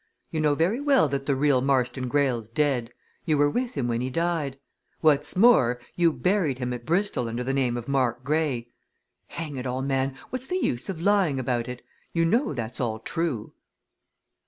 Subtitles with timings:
[0.31, 2.91] You know very well that the real Marston Greyle's dead.
[3.23, 4.57] You were with him when he died.
[5.01, 8.69] What's more, you buried him at Bristol under the name of Mark Grey.
[9.27, 11.83] Hang it all, man, what's the use of lying about it?
[12.13, 13.53] you know that's all true!"